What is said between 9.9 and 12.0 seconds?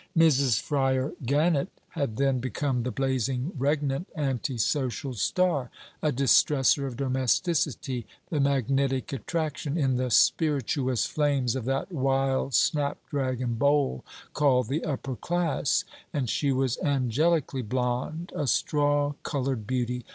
the spirituous flames of that